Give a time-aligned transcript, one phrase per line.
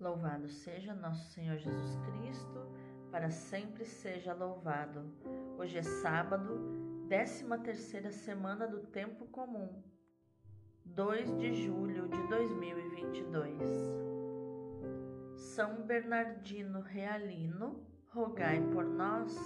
[0.00, 2.66] Louvado seja nosso Senhor Jesus Cristo,
[3.12, 5.04] para sempre seja louvado.
[5.56, 9.84] Hoje é sábado, 13 terceira semana do tempo comum,
[10.84, 13.62] 2 de julho de 2022.
[15.36, 19.38] São Bernardino Realino, rogai por nós.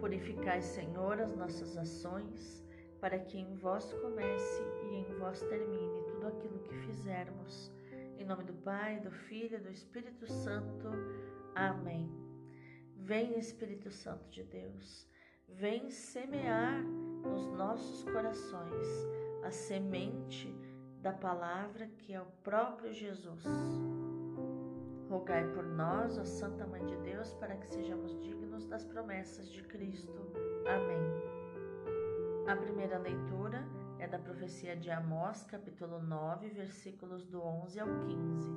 [0.00, 2.66] Purificai, Senhor, as nossas ações,
[3.02, 7.75] para que em vós comece e em vós termine tudo aquilo que fizermos.
[8.18, 10.88] Em nome do Pai, do Filho e do Espírito Santo.
[11.54, 12.10] Amém.
[12.96, 15.06] Vem, Espírito Santo de Deus,
[15.46, 18.86] vem semear nos nossos corações
[19.44, 20.52] a semente
[21.02, 23.44] da palavra que é o próprio Jesus.
[25.08, 29.62] Rogai por nós, ó Santa Mãe de Deus, para que sejamos dignos das promessas de
[29.62, 30.32] Cristo.
[30.66, 32.48] Amém.
[32.48, 33.64] A primeira leitura
[34.06, 38.50] é da profecia de Amós, capítulo 9, versículos do 11 ao 15.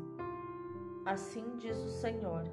[1.07, 2.43] Assim diz o Senhor: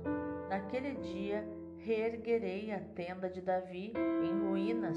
[0.48, 3.92] Naquele dia reerguerei a tenda de Davi
[4.24, 4.96] em ruínas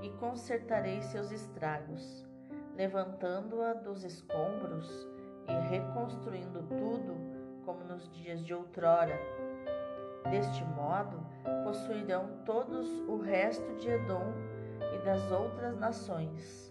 [0.00, 2.26] e consertarei seus estragos,
[2.74, 5.06] levantando-a dos escombros
[5.48, 7.14] e reconstruindo tudo
[7.66, 9.20] como nos dias de outrora.
[10.30, 11.26] Deste modo,
[11.62, 14.32] possuirão todos o resto de Edom
[14.94, 16.67] e das outras nações,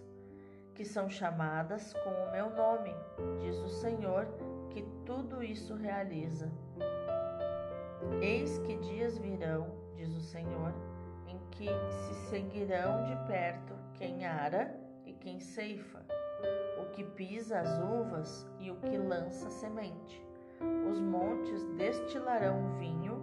[0.78, 2.94] que são chamadas com o meu nome,
[3.40, 4.28] diz o Senhor,
[4.70, 6.48] que tudo isso realiza.
[8.22, 10.72] Eis que dias virão, diz o Senhor,
[11.26, 14.72] em que se seguirão de perto quem ara
[15.04, 16.06] e quem ceifa,
[16.80, 20.24] o que pisa as uvas e o que lança semente
[20.90, 23.20] os montes destilarão vinho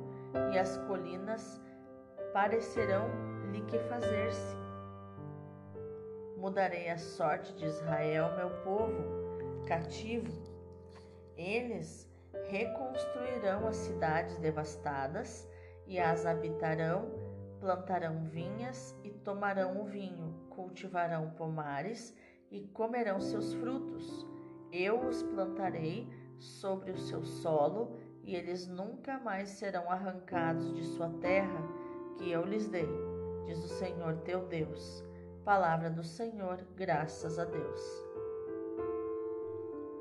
[0.53, 1.61] e as colinas
[2.33, 3.07] parecerão
[3.51, 4.64] liquefazer-se.
[6.45, 10.31] Mudarei a sorte de Israel, meu povo cativo.
[11.35, 12.07] Eles
[12.49, 15.49] reconstruirão as cidades devastadas
[15.87, 17.09] e as habitarão,
[17.59, 22.15] plantarão vinhas e tomarão o vinho, cultivarão pomares
[22.51, 24.23] e comerão seus frutos.
[24.71, 31.09] Eu os plantarei sobre o seu solo, e eles nunca mais serão arrancados de sua
[31.21, 31.67] terra,
[32.19, 32.87] que eu lhes dei,
[33.47, 35.03] diz o Senhor teu Deus.
[35.45, 37.79] Palavra do Senhor, graças a Deus.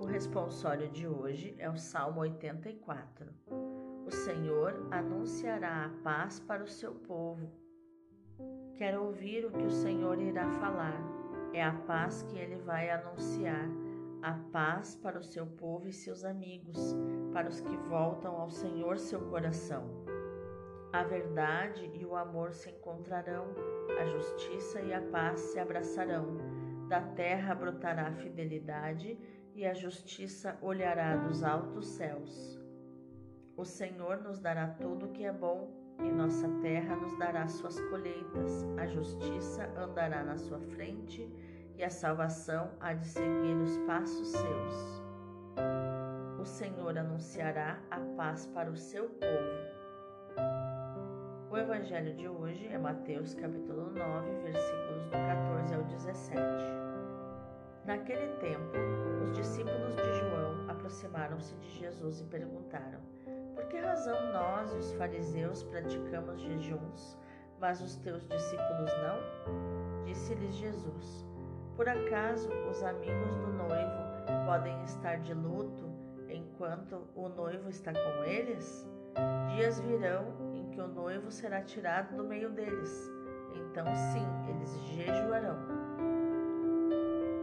[0.01, 3.31] O responsório de hoje é o Salmo 84.
[4.07, 7.53] O Senhor anunciará a paz para o seu povo.
[8.79, 10.99] Quero ouvir o que o Senhor irá falar.
[11.53, 13.69] É a paz que ele vai anunciar
[14.23, 16.97] a paz para o seu povo e seus amigos,
[17.35, 20.24] para os que voltam ao Senhor seu coração.
[20.95, 23.49] A verdade e o amor se encontrarão,
[24.01, 26.37] a justiça e a paz se abraçarão.
[26.89, 29.19] Da terra brotará a fidelidade
[29.57, 32.61] e a justiça olhará dos altos céus.
[33.57, 35.69] O Senhor nos dará tudo o que é bom
[35.99, 38.63] e nossa terra nos dará suas colheitas.
[38.79, 41.29] A justiça andará na sua frente
[41.77, 45.03] e a salvação há de seguir os passos seus.
[46.41, 49.84] O Senhor anunciará a paz para o seu povo.
[51.55, 56.43] O evangelho de hoje é Mateus capítulo 9, versículos do 14 ao 17.
[57.85, 58.73] Naquele tempo,
[59.23, 62.99] os discípulos de João aproximaram-se de Jesus e perguntaram:
[63.55, 67.17] Por que razão nós e os fariseus praticamos jejuns,
[67.61, 70.03] mas os teus discípulos não?
[70.07, 71.25] Disse-lhes Jesus:
[71.77, 75.89] por acaso os amigos do noivo podem estar de luto
[76.29, 78.93] enquanto o noivo está com eles?
[79.49, 83.11] Dias virão em que o noivo será tirado do meio deles.
[83.55, 85.59] Então, sim, eles jejuarão.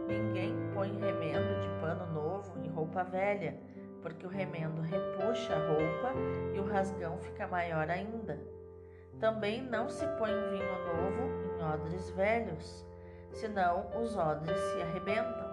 [0.06, 3.56] Ninguém põe remendo de pano novo em roupa velha,
[4.02, 6.12] porque o remendo repuxa a roupa
[6.54, 8.38] e o rasgão fica maior ainda.
[9.20, 12.86] Também não se põe vinho novo em odres velhos
[13.32, 15.48] senão os odres se arrebentam,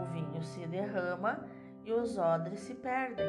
[0.00, 1.44] o vinho se derrama
[1.84, 3.26] e os odres se perdem.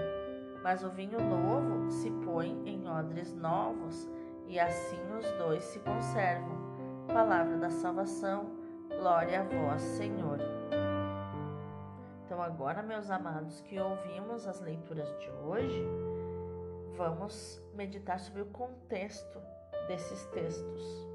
[0.63, 4.09] Mas o vinho novo se põe em odres novos
[4.47, 6.59] e assim os dois se conservam.
[7.07, 8.51] Palavra da salvação,
[8.99, 10.39] glória a vós, Senhor.
[12.25, 15.83] Então, agora, meus amados, que ouvimos as leituras de hoje,
[16.95, 19.39] vamos meditar sobre o contexto
[19.87, 21.11] desses textos.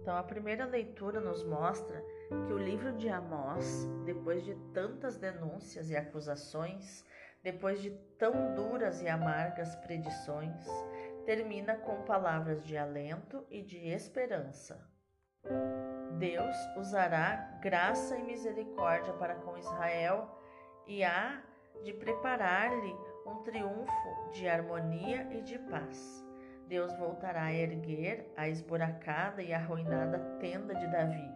[0.00, 2.04] Então, a primeira leitura nos mostra
[2.46, 7.04] que o livro de Amós, depois de tantas denúncias e acusações,
[7.42, 10.66] depois de tão duras e amargas predições,
[11.24, 14.78] termina com palavras de alento e de esperança.
[16.18, 20.28] Deus usará graça e misericórdia para com Israel
[20.86, 21.40] e há
[21.82, 22.96] de preparar-lhe
[23.26, 26.24] um triunfo de harmonia e de paz.
[26.66, 31.30] Deus voltará a erguer a esburacada e arruinada tenda de Davi.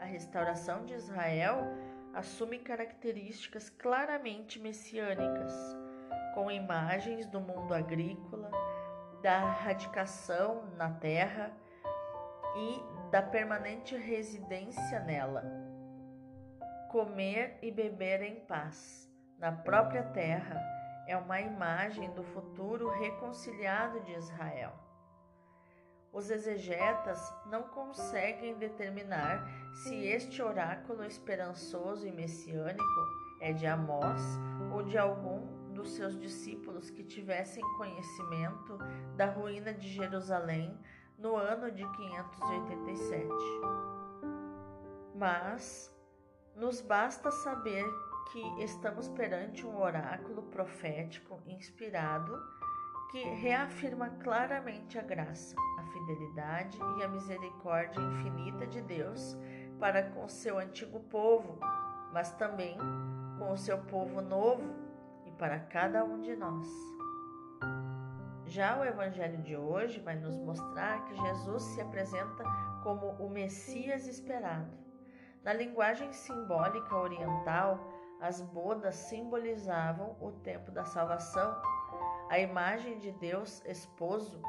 [0.00, 1.64] A restauração de Israel
[2.14, 5.54] assume características claramente messiânicas,
[6.34, 8.50] com imagens do mundo agrícola,
[9.22, 11.52] da radicação na terra
[12.56, 15.44] e da permanente residência nela.
[16.90, 19.08] Comer e beber em paz
[19.38, 20.60] na própria terra
[21.06, 24.89] é uma imagem do futuro reconciliado de Israel.
[26.12, 32.84] Os exegetas não conseguem determinar se este oráculo esperançoso e messiânico
[33.40, 34.20] é de Amós
[34.72, 38.76] ou de algum dos seus discípulos que tivessem conhecimento
[39.16, 40.76] da ruína de Jerusalém
[41.16, 43.28] no ano de 587.
[45.14, 45.94] Mas
[46.56, 47.86] nos basta saber
[48.32, 52.36] que estamos perante um oráculo profético inspirado
[53.10, 59.36] que reafirma claramente a graça, a fidelidade e a misericórdia infinita de Deus
[59.80, 61.58] para com seu antigo povo,
[62.12, 62.76] mas também
[63.38, 64.62] com o seu povo novo
[65.26, 66.68] e para cada um de nós.
[68.46, 72.44] Já o Evangelho de hoje vai nos mostrar que Jesus se apresenta
[72.82, 74.70] como o Messias esperado.
[75.42, 77.78] Na linguagem simbólica oriental,
[78.20, 81.56] as bodas simbolizavam o tempo da salvação
[82.30, 84.40] a imagem de Deus esposo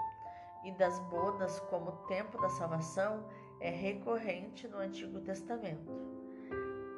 [0.63, 3.27] e das bodas como tempo da salvação
[3.59, 5.91] é recorrente no Antigo Testamento,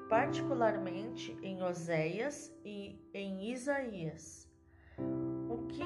[0.09, 4.51] particularmente em Oséias e em Isaías.
[5.49, 5.83] O que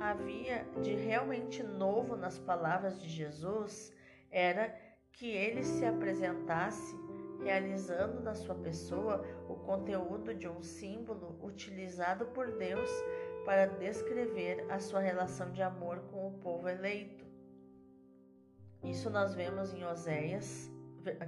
[0.00, 3.92] havia de realmente novo nas palavras de Jesus
[4.30, 4.72] era
[5.12, 6.96] que ele se apresentasse
[7.42, 12.90] realizando na sua pessoa o conteúdo de um símbolo utilizado por Deus
[13.44, 17.24] para descrever a sua relação de amor com o povo eleito.
[18.84, 20.70] Isso nós vemos em Oséias,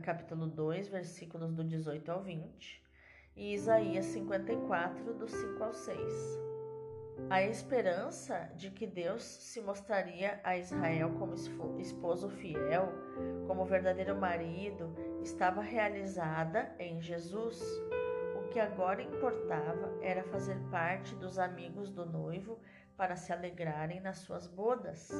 [0.02, 2.82] capítulo 2, versículos do 18 ao 20,
[3.36, 6.51] e Isaías 54, do 5 ao 6.
[7.30, 11.34] A esperança de que Deus se mostraria a Israel como
[11.80, 12.92] esposo fiel,
[13.46, 17.60] como verdadeiro marido, estava realizada em Jesus
[18.52, 22.60] que agora importava era fazer parte dos amigos do noivo
[22.98, 25.10] para se alegrarem nas suas bodas.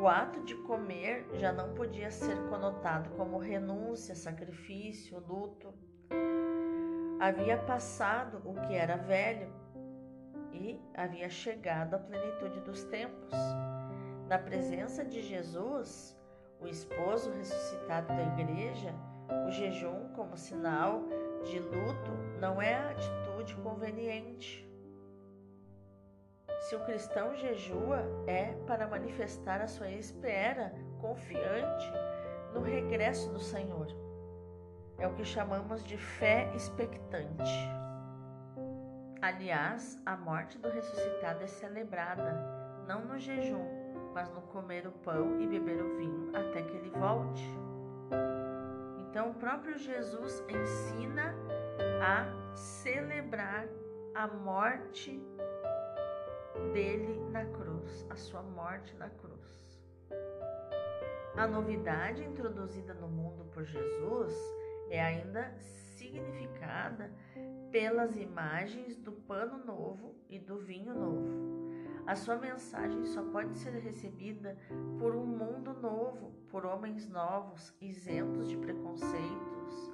[0.00, 5.74] O ato de comer já não podia ser conotado como renúncia, sacrifício, luto.
[7.20, 9.52] Havia passado o que era velho
[10.52, 13.32] e havia chegado a plenitude dos tempos.
[14.28, 16.16] Na presença de Jesus,
[16.60, 18.94] o esposo ressuscitado da igreja,
[19.46, 21.02] o jejum como sinal
[21.44, 24.68] de luto não é a atitude conveniente.
[26.60, 31.90] Se o cristão jejua, é para manifestar a sua espera confiante
[32.54, 33.88] no regresso do Senhor.
[34.98, 37.81] É o que chamamos de fé expectante.
[39.22, 42.32] Aliás, a morte do ressuscitado é celebrada
[42.88, 43.64] não no jejum,
[44.12, 47.48] mas no comer o pão e beber o vinho até que ele volte.
[48.98, 51.36] Então, o próprio Jesus ensina
[52.02, 53.68] a celebrar
[54.12, 55.24] a morte
[56.72, 59.80] dele na cruz, a sua morte na cruz.
[61.36, 64.34] A novidade introduzida no mundo por Jesus
[64.90, 65.54] é ainda
[66.12, 67.10] significada
[67.70, 71.52] pelas imagens do pano novo e do vinho novo.
[72.06, 74.58] A sua mensagem só pode ser recebida
[74.98, 79.92] por um mundo novo, por homens novos, isentos de preconceitos,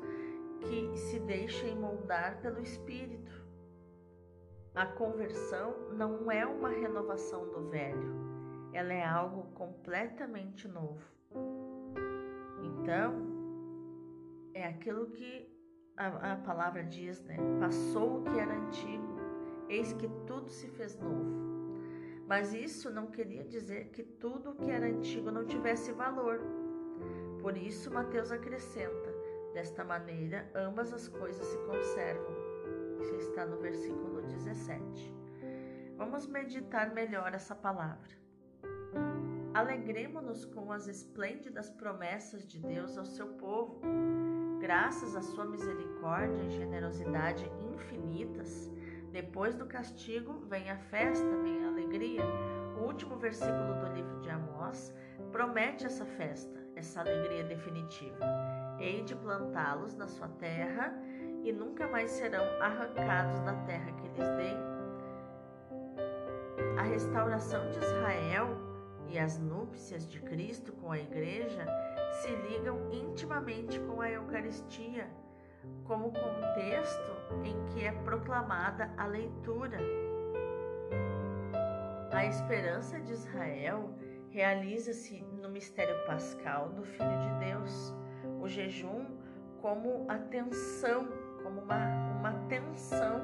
[0.61, 3.47] que se deixem moldar pelo Espírito.
[4.75, 8.17] A conversão não é uma renovação do velho,
[8.73, 11.05] ela é algo completamente novo.
[12.63, 13.15] Então,
[14.55, 15.58] é aquilo que
[15.99, 17.37] a, a palavra diz, né?
[17.59, 19.19] Passou o que era antigo,
[19.69, 21.49] eis que tudo se fez novo.
[22.27, 26.41] Mas isso não queria dizer que tudo o que era antigo não tivesse valor.
[27.41, 29.13] Por isso, Mateus acrescenta:
[29.53, 32.37] desta maneira, ambas as coisas se conservam.
[33.01, 35.15] Isso está no versículo 17.
[35.97, 38.17] Vamos meditar melhor essa palavra.
[39.55, 43.81] Alegremos-nos com as esplêndidas promessas de Deus ao seu povo.
[44.61, 48.69] Graças à sua misericórdia e generosidade infinitas,
[49.13, 52.25] depois do castigo vem a festa, vem a alegria.
[52.77, 54.93] O último versículo do livro de Amós
[55.31, 58.19] promete essa festa, essa alegria definitiva.
[58.81, 60.93] Hei de plantá-los na sua terra
[61.45, 64.57] e nunca mais serão arrancados da terra que lhes dei.
[66.77, 68.68] A restauração de Israel
[69.11, 71.67] e as núpcias de Cristo com a Igreja
[72.21, 75.09] se ligam intimamente com a Eucaristia,
[75.85, 77.13] como contexto
[77.45, 79.79] em que é proclamada a leitura.
[82.13, 83.95] A esperança de Israel
[84.31, 87.95] realiza-se no mistério pascal do Filho de Deus.
[88.41, 89.07] O jejum
[89.61, 91.09] como atenção,
[91.43, 91.77] como uma,
[92.19, 93.21] uma atenção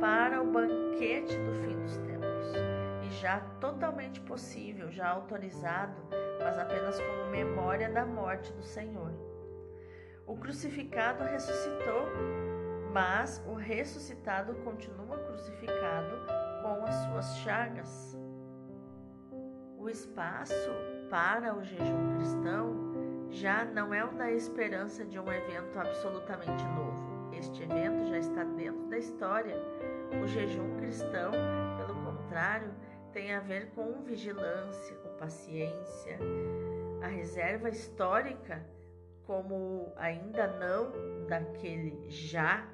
[0.00, 2.81] para o banquete do fim dos tempos.
[3.20, 5.94] Já totalmente possível, já autorizado,
[6.42, 9.12] mas apenas como memória da morte do Senhor.
[10.26, 12.06] O crucificado ressuscitou,
[12.92, 16.16] mas o ressuscitado continua crucificado
[16.62, 18.16] com as suas chagas.
[19.76, 20.70] O espaço
[21.10, 22.92] para o jejum cristão
[23.30, 27.32] já não é o da esperança de um evento absolutamente novo.
[27.32, 29.56] Este evento já está dentro da história.
[30.22, 31.32] O jejum cristão,
[31.78, 32.70] pelo contrário,
[33.12, 36.18] tem a ver com vigilância, com paciência.
[37.02, 38.64] A reserva histórica,
[39.26, 42.66] como ainda não daquele já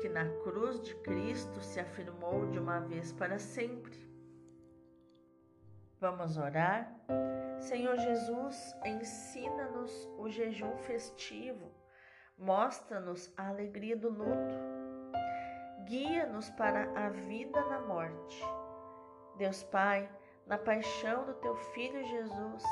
[0.00, 4.04] que na cruz de Cristo se afirmou de uma vez para sempre.
[6.00, 6.92] Vamos orar?
[7.58, 11.72] Senhor Jesus, ensina-nos o jejum festivo,
[12.36, 14.54] mostra-nos a alegria do luto,
[15.86, 18.44] guia-nos para a vida na morte.
[19.36, 20.08] Deus Pai,
[20.46, 22.62] na paixão do teu Filho Jesus,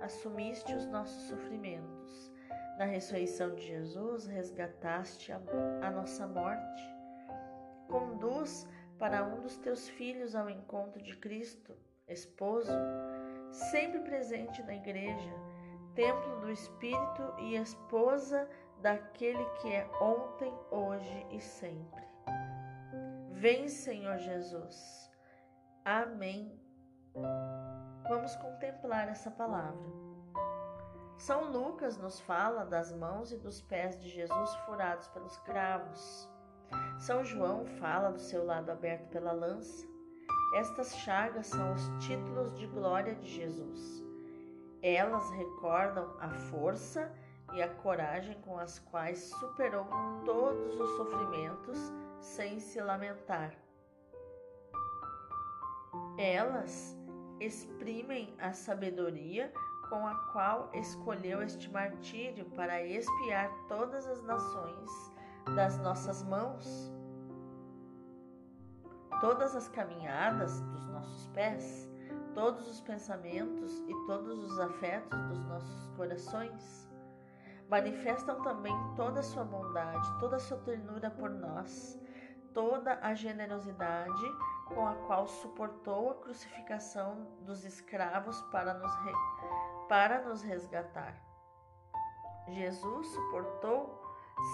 [0.00, 2.30] assumiste os nossos sofrimentos.
[2.78, 5.40] Na ressurreição de Jesus, resgataste a,
[5.82, 6.82] a nossa morte.
[7.88, 8.66] Conduz
[8.98, 12.72] para um dos teus filhos ao encontro de Cristo, esposo,
[13.50, 15.32] sempre presente na igreja,
[15.94, 18.48] templo do Espírito e esposa
[18.82, 22.04] daquele que é ontem, hoje e sempre.
[23.30, 25.09] Vem, Senhor Jesus.
[25.90, 26.56] Amém.
[28.08, 29.90] Vamos contemplar essa palavra.
[31.18, 36.30] São Lucas nos fala das mãos e dos pés de Jesus furados pelos cravos.
[37.00, 39.84] São João fala do seu lado aberto pela lança.
[40.54, 44.04] Estas chagas são os títulos de glória de Jesus.
[44.80, 47.12] Elas recordam a força
[47.52, 49.88] e a coragem com as quais superou
[50.24, 53.52] todos os sofrimentos sem se lamentar.
[56.20, 56.96] Elas
[57.40, 59.52] exprimem a sabedoria
[59.88, 64.90] com a qual escolheu este martírio para expiar todas as nações
[65.56, 66.92] das nossas mãos
[69.20, 71.88] todas as caminhadas dos nossos pés,
[72.34, 76.88] todos os pensamentos e todos os afetos dos nossos corações.
[77.68, 82.00] Manifestam também toda a sua bondade, toda a sua ternura por nós,
[82.52, 84.26] toda a generosidade
[84.74, 89.12] com a qual suportou a crucificação dos escravos para nos, re...
[89.88, 91.20] para nos resgatar.
[92.48, 94.00] Jesus suportou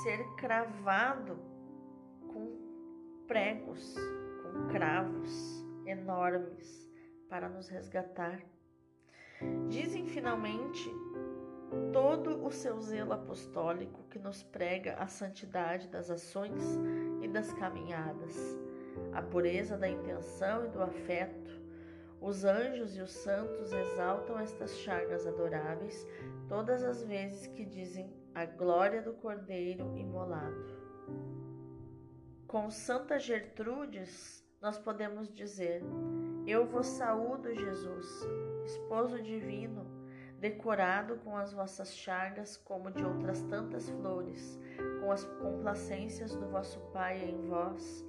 [0.03, 1.39] ser cravado
[2.33, 3.97] com pregos
[4.71, 6.91] cravos enormes
[7.29, 8.41] para nos resgatar.
[9.69, 10.91] Dizem finalmente
[11.93, 16.63] todo o seu zelo apostólico que nos prega a santidade das ações
[17.23, 18.57] e das caminhadas,
[19.13, 21.61] a pureza da intenção e do afeto.
[22.21, 26.07] Os anjos e os santos exaltam estas chagas adoráveis
[26.49, 30.77] todas as vezes que dizem a glória do Cordeiro imolado.
[32.47, 35.83] Com Santa Gertrudes, nós podemos dizer:
[36.47, 38.07] Eu vos saúdo, Jesus,
[38.65, 39.87] esposo divino,
[40.39, 44.59] decorado com as vossas chagas como de outras tantas flores,
[45.01, 48.05] com as complacências do vosso Pai em vós,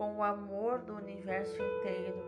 [0.00, 2.24] com o amor do universo inteiro.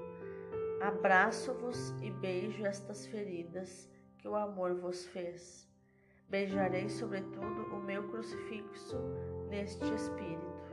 [0.82, 5.66] Abraço-vos e beijo estas feridas que o amor vos fez.
[6.28, 8.98] Beijarei, sobretudo, o meu crucifixo
[9.48, 10.70] neste espírito.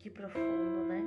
[0.00, 1.02] Que profundo, né?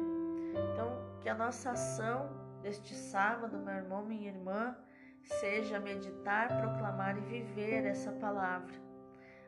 [0.74, 0.90] Então,
[1.22, 2.32] que a nossa ação
[2.64, 4.76] deste sábado, meu irmão, minha irmã,
[5.22, 8.74] seja meditar, proclamar e viver essa palavra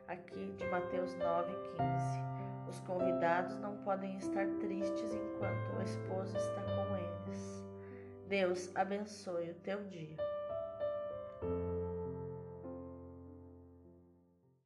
[0.06, 2.31] aqui de Mateus 9, 15.
[2.72, 7.62] Os convidados não podem estar tristes enquanto o esposo está com eles.
[8.28, 10.16] Deus abençoe o teu dia.